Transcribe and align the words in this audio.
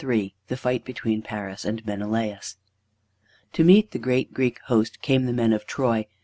III 0.03 0.33
THE 0.47 0.57
FIGHT 0.57 0.83
BETWEEN 0.83 1.21
PARIS 1.21 1.63
AND 1.63 1.85
MENELAUS 1.85 2.57
To 3.53 3.63
meet 3.63 3.91
the 3.91 3.99
great 3.99 4.33
Greek 4.33 4.59
host 4.65 5.03
came 5.03 5.27
the 5.27 5.31
men 5.31 5.53
of 5.53 5.67
Troy. 5.67 6.07